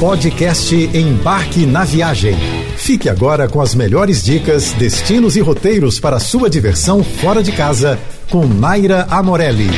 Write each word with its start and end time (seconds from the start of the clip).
Podcast 0.00 0.74
Embarque 0.74 1.64
na 1.64 1.84
Viagem. 1.84 2.34
Fique 2.76 3.08
agora 3.08 3.48
com 3.48 3.60
as 3.60 3.76
melhores 3.76 4.24
dicas, 4.24 4.72
destinos 4.72 5.36
e 5.36 5.40
roteiros 5.40 6.00
para 6.00 6.18
sua 6.18 6.50
diversão 6.50 7.02
fora 7.04 7.42
de 7.42 7.52
casa 7.52 7.98
com 8.28 8.44
Naira 8.44 9.06
Amorelli. 9.08 9.68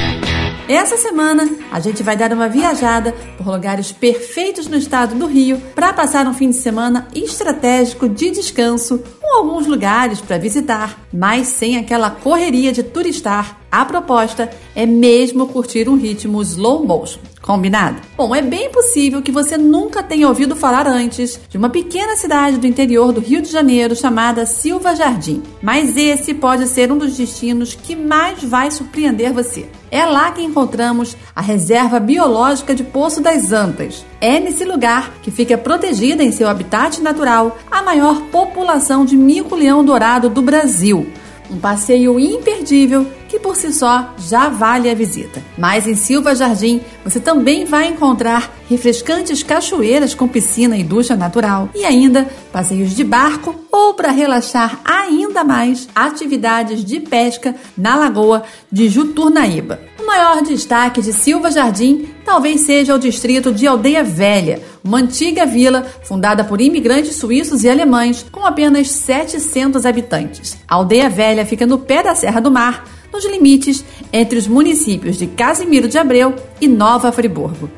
Essa 0.68 0.96
semana 0.96 1.48
a 1.70 1.78
gente 1.78 2.02
vai 2.02 2.16
dar 2.16 2.32
uma 2.32 2.48
viajada 2.48 3.14
por 3.36 3.46
lugares 3.46 3.92
perfeitos 3.92 4.66
no 4.66 4.76
estado 4.76 5.14
do 5.14 5.26
Rio 5.26 5.60
para 5.74 5.92
passar 5.92 6.26
um 6.26 6.34
fim 6.34 6.48
de 6.48 6.56
semana 6.56 7.06
estratégico 7.14 8.08
de 8.08 8.30
descanso 8.30 9.00
com 9.20 9.36
alguns 9.36 9.66
lugares 9.66 10.20
para 10.20 10.38
visitar, 10.38 11.06
mas 11.12 11.48
sem 11.48 11.76
aquela 11.76 12.10
correria 12.10 12.72
de 12.72 12.82
turistar. 12.82 13.60
A 13.70 13.84
proposta 13.84 14.50
é 14.74 14.86
mesmo 14.86 15.46
curtir 15.48 15.88
um 15.88 15.96
ritmo 15.96 16.40
slow 16.42 16.84
motion. 16.84 17.20
Combinado? 17.46 18.02
Bom, 18.16 18.34
é 18.34 18.42
bem 18.42 18.70
possível 18.72 19.22
que 19.22 19.30
você 19.30 19.56
nunca 19.56 20.02
tenha 20.02 20.26
ouvido 20.26 20.56
falar 20.56 20.88
antes 20.88 21.38
de 21.48 21.56
uma 21.56 21.70
pequena 21.70 22.16
cidade 22.16 22.58
do 22.58 22.66
interior 22.66 23.12
do 23.12 23.20
Rio 23.20 23.40
de 23.40 23.48
Janeiro 23.48 23.94
chamada 23.94 24.44
Silva 24.44 24.96
Jardim, 24.96 25.40
mas 25.62 25.96
esse 25.96 26.34
pode 26.34 26.66
ser 26.66 26.90
um 26.90 26.98
dos 26.98 27.16
destinos 27.16 27.72
que 27.80 27.94
mais 27.94 28.42
vai 28.42 28.72
surpreender 28.72 29.32
você. 29.32 29.66
É 29.92 30.04
lá 30.04 30.32
que 30.32 30.42
encontramos 30.42 31.16
a 31.36 31.40
reserva 31.40 32.00
biológica 32.00 32.74
de 32.74 32.82
Poço 32.82 33.20
das 33.20 33.52
Antas. 33.52 34.04
É 34.20 34.40
nesse 34.40 34.64
lugar 34.64 35.14
que 35.22 35.30
fica 35.30 35.56
protegida 35.56 36.24
em 36.24 36.32
seu 36.32 36.48
habitat 36.48 37.00
natural 37.00 37.56
a 37.70 37.80
maior 37.80 38.22
população 38.32 39.04
de 39.04 39.16
mico-leão 39.16 39.84
dourado 39.84 40.28
do 40.28 40.42
Brasil. 40.42 41.06
Um 41.48 41.60
passeio 41.60 42.18
imperdível 42.18 43.06
por 43.46 43.54
si 43.54 43.72
só 43.72 44.12
já 44.18 44.48
vale 44.48 44.90
a 44.90 44.94
visita. 44.94 45.40
Mas 45.56 45.86
em 45.86 45.94
Silva 45.94 46.34
Jardim 46.34 46.80
você 47.04 47.20
também 47.20 47.64
vai 47.64 47.86
encontrar 47.86 48.52
refrescantes 48.68 49.44
cachoeiras 49.44 50.16
com 50.16 50.26
piscina 50.26 50.76
e 50.76 50.82
ducha 50.82 51.14
natural 51.14 51.68
e 51.72 51.84
ainda 51.84 52.26
passeios 52.52 52.90
de 52.90 53.04
barco 53.04 53.54
ou 53.70 53.94
para 53.94 54.10
relaxar 54.10 54.80
ainda 54.84 55.44
mais, 55.44 55.88
atividades 55.94 56.84
de 56.84 56.98
pesca 56.98 57.54
na 57.78 57.94
lagoa 57.94 58.42
de 58.72 58.88
Juturnaíba. 58.88 59.78
O 60.00 60.04
maior 60.04 60.42
destaque 60.42 61.00
de 61.00 61.12
Silva 61.12 61.48
Jardim 61.48 62.08
talvez 62.24 62.62
seja 62.62 62.96
o 62.96 62.98
distrito 62.98 63.52
de 63.52 63.64
Aldeia 63.64 64.02
Velha, 64.02 64.60
uma 64.82 64.98
antiga 64.98 65.46
vila 65.46 65.86
fundada 66.02 66.42
por 66.42 66.60
imigrantes 66.60 67.14
suíços 67.14 67.62
e 67.62 67.70
alemães 67.70 68.26
com 68.32 68.44
apenas 68.44 68.90
700 68.90 69.86
habitantes. 69.86 70.56
A 70.66 70.74
Aldeia 70.74 71.08
Velha 71.08 71.46
fica 71.46 71.64
no 71.64 71.78
pé 71.78 72.02
da 72.02 72.14
Serra 72.14 72.40
do 72.40 72.50
Mar, 72.50 72.95
nos 73.16 73.24
limites 73.24 73.82
entre 74.12 74.38
os 74.38 74.46
municípios 74.46 75.16
de 75.16 75.26
Casimiro 75.26 75.88
de 75.88 75.96
Abreu 75.96 76.34
e 76.60 76.68
Nova 76.68 77.10
Friburgo. 77.10 77.70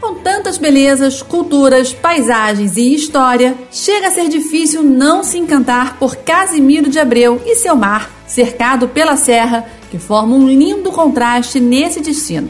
Com 0.00 0.14
tantas 0.14 0.58
belezas, 0.58 1.22
culturas, 1.22 1.92
paisagens 1.92 2.76
e 2.76 2.92
história, 2.92 3.54
chega 3.70 4.08
a 4.08 4.10
ser 4.10 4.28
difícil 4.28 4.82
não 4.82 5.22
se 5.22 5.38
encantar 5.38 5.96
por 5.98 6.16
Casimiro 6.16 6.90
de 6.90 6.98
Abreu 6.98 7.40
e 7.46 7.54
seu 7.54 7.76
mar, 7.76 8.10
cercado 8.26 8.88
pela 8.88 9.16
serra, 9.16 9.64
que 9.90 9.98
forma 9.98 10.34
um 10.34 10.48
lindo 10.48 10.90
contraste 10.90 11.60
nesse 11.60 12.00
destino. 12.00 12.48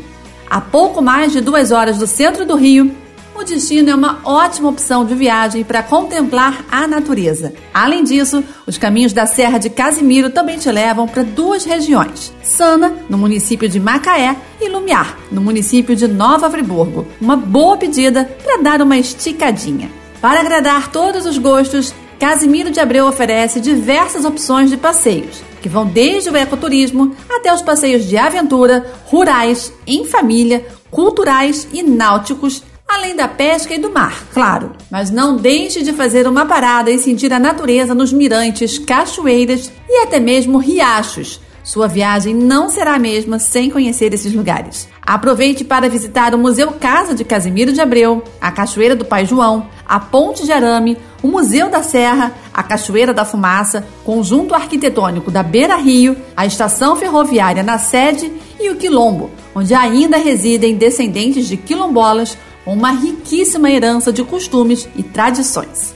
A 0.48 0.60
pouco 0.60 1.02
mais 1.02 1.32
de 1.32 1.40
duas 1.40 1.70
horas 1.70 1.98
do 1.98 2.06
centro 2.06 2.46
do 2.46 2.56
Rio, 2.56 2.94
o 3.40 3.44
destino 3.44 3.88
é 3.88 3.94
uma 3.94 4.20
ótima 4.22 4.68
opção 4.68 5.04
de 5.04 5.14
viagem 5.14 5.64
para 5.64 5.82
contemplar 5.82 6.62
a 6.70 6.86
natureza. 6.86 7.54
Além 7.72 8.04
disso, 8.04 8.44
os 8.66 8.76
caminhos 8.76 9.14
da 9.14 9.24
Serra 9.24 9.56
de 9.56 9.70
Casimiro 9.70 10.28
também 10.28 10.58
te 10.58 10.70
levam 10.70 11.08
para 11.08 11.22
duas 11.22 11.64
regiões: 11.64 12.32
Sana, 12.42 12.92
no 13.08 13.16
município 13.16 13.66
de 13.66 13.80
Macaé, 13.80 14.36
e 14.60 14.68
Lumiar, 14.68 15.18
no 15.32 15.40
município 15.40 15.96
de 15.96 16.06
Nova 16.06 16.50
Friburgo. 16.50 17.06
Uma 17.18 17.34
boa 17.34 17.78
pedida 17.78 18.24
para 18.44 18.62
dar 18.62 18.82
uma 18.82 18.98
esticadinha. 18.98 19.90
Para 20.20 20.40
agradar 20.40 20.92
todos 20.92 21.24
os 21.24 21.38
gostos, 21.38 21.94
Casimiro 22.18 22.70
de 22.70 22.78
Abreu 22.78 23.06
oferece 23.06 23.58
diversas 23.58 24.26
opções 24.26 24.68
de 24.68 24.76
passeios, 24.76 25.42
que 25.62 25.68
vão 25.68 25.86
desde 25.86 26.28
o 26.28 26.36
ecoturismo 26.36 27.16
até 27.30 27.50
os 27.50 27.62
passeios 27.62 28.04
de 28.04 28.18
aventura, 28.18 28.86
rurais, 29.06 29.72
em 29.86 30.04
família, 30.04 30.66
culturais 30.90 31.66
e 31.72 31.82
náuticos 31.82 32.62
além 32.94 33.14
da 33.14 33.28
pesca 33.28 33.74
e 33.74 33.78
do 33.78 33.90
mar, 33.90 34.24
claro. 34.32 34.72
Mas 34.90 35.10
não 35.10 35.36
deixe 35.36 35.82
de 35.82 35.92
fazer 35.92 36.26
uma 36.26 36.44
parada 36.44 36.90
e 36.90 36.98
sentir 36.98 37.32
a 37.32 37.38
natureza 37.38 37.94
nos 37.94 38.12
mirantes, 38.12 38.78
cachoeiras 38.78 39.72
e 39.88 40.02
até 40.02 40.18
mesmo 40.18 40.58
riachos. 40.58 41.40
Sua 41.62 41.86
viagem 41.86 42.34
não 42.34 42.68
será 42.68 42.94
a 42.94 42.98
mesma 42.98 43.38
sem 43.38 43.70
conhecer 43.70 44.12
esses 44.14 44.32
lugares. 44.32 44.88
Aproveite 45.02 45.62
para 45.62 45.88
visitar 45.88 46.34
o 46.34 46.38
Museu 46.38 46.72
Casa 46.72 47.14
de 47.14 47.22
Casimiro 47.22 47.72
de 47.72 47.80
Abreu, 47.80 48.24
a 48.40 48.50
Cachoeira 48.50 48.96
do 48.96 49.04
Pai 49.04 49.26
João, 49.26 49.68
a 49.86 50.00
Ponte 50.00 50.44
de 50.44 50.52
Arame, 50.52 50.96
o 51.22 51.28
Museu 51.28 51.68
da 51.68 51.82
Serra, 51.82 52.32
a 52.52 52.62
Cachoeira 52.62 53.12
da 53.12 53.24
Fumaça, 53.24 53.86
conjunto 54.04 54.54
arquitetônico 54.54 55.30
da 55.30 55.42
Beira 55.42 55.76
Rio, 55.76 56.16
a 56.36 56.46
estação 56.46 56.96
ferroviária 56.96 57.62
na 57.62 57.78
sede 57.78 58.32
e 58.58 58.70
o 58.70 58.76
Quilombo, 58.76 59.30
onde 59.54 59.74
ainda 59.74 60.16
residem 60.16 60.76
descendentes 60.76 61.46
de 61.46 61.56
quilombolas 61.56 62.36
uma 62.66 62.90
riquíssima 62.90 63.70
herança 63.70 64.12
de 64.12 64.22
costumes 64.24 64.88
e 64.96 65.02
tradições. 65.02 65.94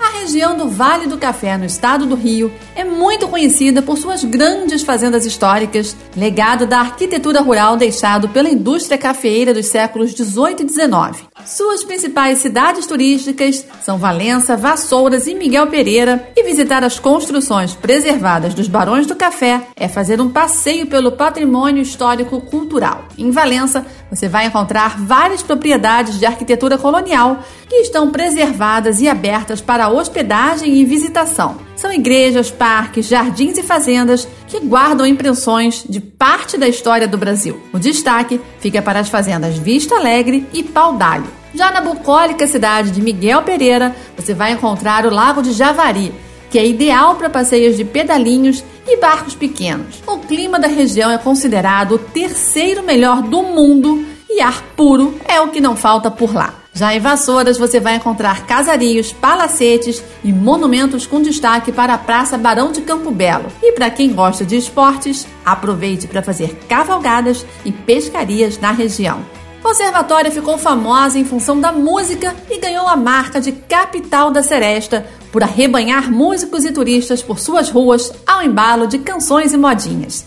A 0.00 0.20
região 0.20 0.56
do 0.56 0.68
Vale 0.68 1.06
do 1.06 1.18
Café, 1.18 1.58
no 1.58 1.64
estado 1.64 2.06
do 2.06 2.14
Rio, 2.14 2.52
é 2.74 2.84
muito 2.84 3.26
conhecida 3.28 3.82
por 3.82 3.98
suas 3.98 4.22
grandes 4.22 4.82
fazendas 4.82 5.26
históricas, 5.26 5.96
legado 6.16 6.66
da 6.66 6.78
arquitetura 6.78 7.40
rural 7.40 7.76
deixado 7.76 8.28
pela 8.28 8.48
indústria 8.48 8.96
cafeeira 8.96 9.52
dos 9.52 9.66
séculos 9.66 10.14
18 10.14 10.62
e 10.62 10.66
19. 10.66 11.24
Suas 11.48 11.82
principais 11.82 12.40
cidades 12.40 12.86
turísticas 12.86 13.64
são 13.82 13.96
Valença, 13.96 14.54
Vassouras 14.54 15.26
e 15.26 15.34
Miguel 15.34 15.66
Pereira, 15.68 16.28
e 16.36 16.42
visitar 16.42 16.84
as 16.84 16.98
construções 16.98 17.72
preservadas 17.74 18.52
dos 18.52 18.68
Barões 18.68 19.06
do 19.06 19.16
Café 19.16 19.62
é 19.74 19.88
fazer 19.88 20.20
um 20.20 20.28
passeio 20.28 20.86
pelo 20.86 21.12
patrimônio 21.12 21.80
histórico 21.80 22.38
cultural. 22.42 23.04
Em 23.16 23.30
Valença, 23.30 23.86
você 24.10 24.28
vai 24.28 24.44
encontrar 24.44 24.98
várias 24.98 25.42
propriedades 25.42 26.18
de 26.18 26.26
arquitetura 26.26 26.76
colonial 26.76 27.42
que 27.66 27.76
estão 27.76 28.10
preservadas 28.10 29.00
e 29.00 29.08
abertas 29.08 29.62
para 29.62 29.88
hospedagem 29.88 30.74
e 30.74 30.84
visitação. 30.84 31.56
São 31.74 31.90
igrejas, 31.90 32.50
parques, 32.50 33.06
jardins 33.06 33.56
e 33.56 33.62
fazendas 33.62 34.28
que 34.46 34.60
guardam 34.60 35.06
impressões 35.06 35.82
de 35.88 35.98
parte 35.98 36.58
da 36.58 36.68
história 36.68 37.08
do 37.08 37.16
Brasil. 37.16 37.58
O 37.72 37.78
destaque 37.78 38.38
fica 38.60 38.82
para 38.82 39.00
as 39.00 39.08
fazendas 39.08 39.56
Vista 39.56 39.94
Alegre 39.94 40.46
e 40.52 40.62
Pau 40.62 40.92
d'Alho. 40.92 41.37
Já 41.54 41.70
na 41.70 41.80
bucólica 41.80 42.46
cidade 42.46 42.90
de 42.90 43.00
Miguel 43.00 43.42
Pereira, 43.42 43.94
você 44.16 44.34
vai 44.34 44.52
encontrar 44.52 45.06
o 45.06 45.10
Lago 45.10 45.42
de 45.42 45.52
Javari, 45.52 46.12
que 46.50 46.58
é 46.58 46.66
ideal 46.66 47.16
para 47.16 47.30
passeios 47.30 47.76
de 47.76 47.84
pedalinhos 47.84 48.64
e 48.86 48.96
barcos 48.98 49.34
pequenos. 49.34 50.02
O 50.06 50.18
clima 50.18 50.58
da 50.58 50.68
região 50.68 51.10
é 51.10 51.18
considerado 51.18 51.92
o 51.92 51.98
terceiro 51.98 52.82
melhor 52.82 53.22
do 53.22 53.42
mundo 53.42 54.04
e 54.28 54.40
ar 54.40 54.62
puro 54.76 55.18
é 55.26 55.40
o 55.40 55.48
que 55.48 55.60
não 55.60 55.76
falta 55.76 56.10
por 56.10 56.34
lá. 56.34 56.54
Já 56.72 56.94
em 56.94 57.00
Vassouras 57.00 57.58
você 57.58 57.80
vai 57.80 57.96
encontrar 57.96 58.46
casarios, 58.46 59.12
palacetes 59.12 60.02
e 60.22 60.32
monumentos 60.32 61.06
com 61.06 61.20
destaque 61.20 61.72
para 61.72 61.94
a 61.94 61.98
Praça 61.98 62.38
Barão 62.38 62.70
de 62.70 62.82
Campo 62.82 63.10
Belo. 63.10 63.46
E 63.60 63.72
para 63.72 63.90
quem 63.90 64.12
gosta 64.12 64.44
de 64.44 64.56
esportes, 64.56 65.26
aproveite 65.44 66.06
para 66.06 66.22
fazer 66.22 66.56
cavalgadas 66.68 67.44
e 67.64 67.72
pescarias 67.72 68.58
na 68.58 68.70
região. 68.70 69.37
Conservatória 69.62 70.30
ficou 70.30 70.56
famosa 70.56 71.18
em 71.18 71.24
função 71.24 71.60
da 71.60 71.72
música 71.72 72.34
e 72.50 72.58
ganhou 72.58 72.86
a 72.86 72.96
marca 72.96 73.40
de 73.40 73.52
capital 73.52 74.30
da 74.30 74.42
seresta 74.42 75.06
por 75.32 75.42
arrebanhar 75.42 76.10
músicos 76.10 76.64
e 76.64 76.72
turistas 76.72 77.22
por 77.22 77.38
suas 77.38 77.68
ruas 77.68 78.12
ao 78.26 78.42
embalo 78.42 78.86
de 78.86 78.98
canções 78.98 79.52
e 79.52 79.56
modinhas. 79.56 80.24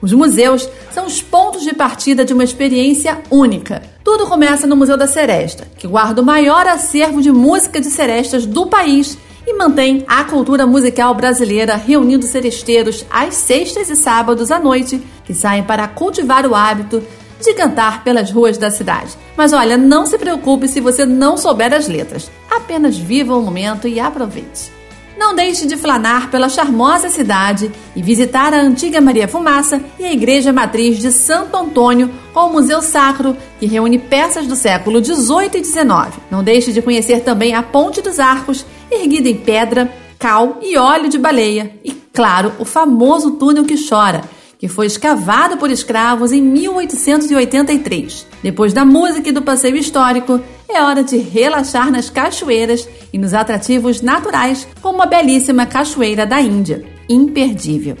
Os 0.00 0.12
museus 0.12 0.68
são 0.92 1.06
os 1.06 1.22
pontos 1.22 1.62
de 1.62 1.72
partida 1.72 2.24
de 2.24 2.34
uma 2.34 2.44
experiência 2.44 3.22
única. 3.30 3.82
Tudo 4.04 4.26
começa 4.26 4.66
no 4.66 4.76
Museu 4.76 4.98
da 4.98 5.06
Seresta, 5.06 5.66
que 5.78 5.88
guarda 5.88 6.20
o 6.20 6.24
maior 6.24 6.66
acervo 6.66 7.22
de 7.22 7.32
música 7.32 7.80
de 7.80 7.90
serestas 7.90 8.44
do 8.44 8.66
país 8.66 9.16
e 9.46 9.54
mantém 9.54 10.04
a 10.06 10.24
cultura 10.24 10.66
musical 10.66 11.14
brasileira, 11.14 11.74
reunindo 11.74 12.26
seresteiros 12.26 13.04
às 13.10 13.34
sextas 13.34 13.88
e 13.88 13.96
sábados 13.96 14.50
à 14.50 14.60
noite, 14.60 15.02
que 15.24 15.34
saem 15.34 15.62
para 15.62 15.88
cultivar 15.88 16.46
o 16.46 16.54
hábito 16.54 17.02
de 17.40 17.54
cantar 17.54 18.04
pelas 18.04 18.30
ruas 18.30 18.56
da 18.56 18.70
cidade. 18.70 19.12
Mas 19.36 19.52
olha, 19.52 19.76
não 19.76 20.06
se 20.06 20.18
preocupe 20.18 20.68
se 20.68 20.80
você 20.80 21.04
não 21.04 21.36
souber 21.36 21.72
as 21.72 21.88
letras. 21.88 22.30
Apenas 22.50 22.96
viva 22.96 23.36
o 23.36 23.42
momento 23.42 23.88
e 23.88 24.00
aproveite. 24.00 24.72
Não 25.16 25.34
deixe 25.34 25.66
de 25.66 25.76
flanar 25.76 26.30
pela 26.30 26.48
charmosa 26.48 27.08
cidade 27.08 27.70
e 27.94 28.02
visitar 28.02 28.52
a 28.52 28.60
antiga 28.60 29.00
Maria 29.00 29.28
Fumaça 29.28 29.80
e 29.98 30.04
a 30.04 30.12
igreja 30.12 30.52
matriz 30.52 30.98
de 30.98 31.12
Santo 31.12 31.56
Antônio 31.56 32.10
com 32.32 32.40
o 32.46 32.52
Museu 32.52 32.82
Sacro, 32.82 33.36
que 33.60 33.66
reúne 33.66 33.98
peças 33.98 34.46
do 34.46 34.56
século 34.56 35.00
18 35.00 35.56
e 35.56 35.60
19. 35.60 36.18
Não 36.30 36.42
deixe 36.42 36.72
de 36.72 36.82
conhecer 36.82 37.20
também 37.20 37.54
a 37.54 37.62
Ponte 37.62 38.02
dos 38.02 38.18
Arcos, 38.18 38.66
erguida 38.90 39.28
em 39.28 39.36
pedra, 39.36 39.92
cal 40.18 40.58
e 40.60 40.76
óleo 40.76 41.08
de 41.08 41.18
baleia, 41.18 41.78
e, 41.84 41.92
claro, 42.12 42.52
o 42.58 42.64
famoso 42.64 43.32
túnel 43.32 43.64
que 43.64 43.88
chora, 43.88 44.22
que 44.58 44.68
foi 44.68 44.86
escavado 44.86 45.56
por 45.56 45.70
escravos 45.70 46.32
em 46.32 46.42
1883. 46.42 48.26
Depois 48.42 48.72
da 48.72 48.84
música 48.84 49.28
e 49.28 49.32
do 49.32 49.42
passeio 49.42 49.76
histórico, 49.76 50.40
é 50.68 50.82
hora 50.82 51.02
de 51.02 51.16
relaxar 51.16 51.90
nas 51.90 52.10
cachoeiras 52.10 52.88
e 53.12 53.18
nos 53.18 53.34
atrativos 53.34 54.00
naturais, 54.00 54.66
como 54.80 55.02
a 55.02 55.06
belíssima 55.06 55.66
Cachoeira 55.66 56.26
da 56.26 56.40
Índia. 56.40 56.84
Imperdível. 57.08 57.96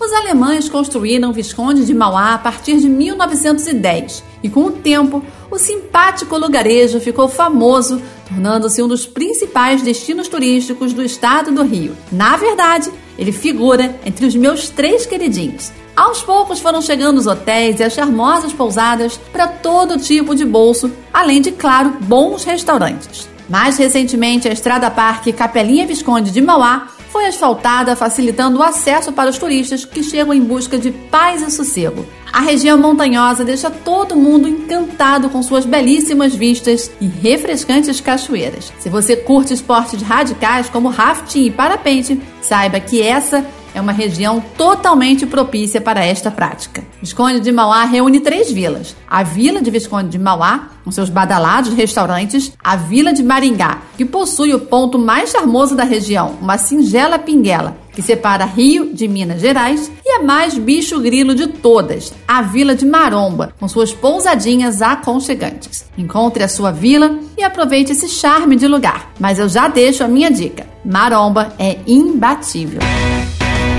Os 0.00 0.12
alemães 0.12 0.68
construíram 0.68 1.30
o 1.30 1.32
Visconde 1.32 1.86
de 1.86 1.94
Mauá 1.94 2.34
a 2.34 2.38
partir 2.38 2.78
de 2.78 2.88
1910 2.88 4.22
e, 4.42 4.50
com 4.50 4.64
o 4.64 4.72
tempo, 4.72 5.22
o 5.50 5.58
simpático 5.58 6.36
lugarejo 6.36 7.00
ficou 7.00 7.28
famoso, 7.28 8.02
tornando-se 8.28 8.82
um 8.82 8.88
dos 8.88 9.06
principais 9.06 9.82
destinos 9.82 10.28
turísticos 10.28 10.92
do 10.92 11.02
estado 11.02 11.52
do 11.52 11.62
Rio. 11.62 11.96
Na 12.12 12.36
verdade, 12.36 12.90
ele 13.18 13.32
figura 13.32 13.98
entre 14.04 14.26
os 14.26 14.34
meus 14.34 14.68
três 14.68 15.06
queridinhos. 15.06 15.72
Aos 15.96 16.22
poucos 16.22 16.58
foram 16.58 16.82
chegando 16.82 17.18
os 17.18 17.26
hotéis 17.26 17.78
e 17.78 17.84
as 17.84 17.92
charmosas 17.92 18.52
pousadas 18.52 19.16
para 19.32 19.46
todo 19.46 19.98
tipo 19.98 20.34
de 20.34 20.44
bolso, 20.44 20.90
além 21.12 21.40
de, 21.40 21.52
claro, 21.52 21.94
bons 22.00 22.42
restaurantes. 22.42 23.28
Mais 23.48 23.76
recentemente, 23.76 24.48
a 24.48 24.52
Estrada 24.52 24.90
Parque 24.90 25.32
Capelinha 25.32 25.86
Visconde 25.86 26.30
de 26.30 26.40
Mauá 26.40 26.88
foi 27.10 27.26
asfaltada, 27.26 27.94
facilitando 27.94 28.58
o 28.58 28.62
acesso 28.62 29.12
para 29.12 29.30
os 29.30 29.38
turistas 29.38 29.84
que 29.84 30.02
chegam 30.02 30.34
em 30.34 30.42
busca 30.42 30.76
de 30.76 30.90
paz 30.90 31.42
e 31.42 31.50
sossego. 31.50 32.04
A 32.32 32.40
região 32.40 32.76
montanhosa 32.76 33.44
deixa 33.44 33.70
todo 33.70 34.16
mundo 34.16 34.48
encantado 34.48 35.30
com 35.30 35.40
suas 35.40 35.64
belíssimas 35.64 36.34
vistas 36.34 36.90
e 37.00 37.06
refrescantes 37.06 38.00
cachoeiras. 38.00 38.72
Se 38.80 38.88
você 38.88 39.14
curte 39.14 39.54
esportes 39.54 40.02
radicais 40.02 40.68
como 40.68 40.88
rafting 40.88 41.44
e 41.44 41.50
parapente, 41.52 42.20
saiba 42.42 42.80
que 42.80 43.00
essa 43.00 43.46
é 43.74 43.80
uma 43.80 43.92
região 43.92 44.42
totalmente 44.56 45.26
propícia 45.26 45.80
para 45.80 46.04
esta 46.04 46.30
prática. 46.30 46.84
Visconde 47.02 47.40
de 47.40 47.52
Mauá 47.52 47.84
reúne 47.84 48.20
três 48.20 48.50
vilas: 48.50 48.96
a 49.08 49.22
Vila 49.22 49.60
de 49.60 49.70
Visconde 49.70 50.08
de 50.08 50.18
Mauá, 50.18 50.68
com 50.84 50.90
seus 50.90 51.10
badalados 51.10 51.74
restaurantes, 51.74 52.52
a 52.62 52.76
Vila 52.76 53.12
de 53.12 53.22
Maringá, 53.22 53.82
que 53.96 54.04
possui 54.04 54.54
o 54.54 54.60
ponto 54.60 54.98
mais 54.98 55.30
charmoso 55.30 55.74
da 55.74 55.84
região, 55.84 56.36
uma 56.40 56.56
singela 56.56 57.18
pinguela, 57.18 57.76
que 57.92 58.02
separa 58.02 58.44
Rio 58.44 58.94
de 58.94 59.08
Minas 59.08 59.40
Gerais, 59.40 59.90
e 60.04 60.10
a 60.10 60.22
mais 60.22 60.56
bicho 60.56 61.00
grilo 61.00 61.34
de 61.34 61.46
todas, 61.46 62.12
a 62.28 62.42
Vila 62.42 62.74
de 62.74 62.84
Maromba, 62.86 63.54
com 63.58 63.66
suas 63.66 63.92
pousadinhas 63.92 64.82
aconchegantes. 64.82 65.84
Encontre 65.96 66.44
a 66.44 66.48
sua 66.48 66.70
vila 66.70 67.18
e 67.36 67.42
aproveite 67.42 67.92
esse 67.92 68.08
charme 68.08 68.56
de 68.56 68.68
lugar. 68.68 69.12
Mas 69.18 69.38
eu 69.38 69.48
já 69.48 69.68
deixo 69.68 70.04
a 70.04 70.08
minha 70.08 70.30
dica: 70.30 70.66
Maromba 70.84 71.54
é 71.58 71.78
imbatível. 71.86 72.80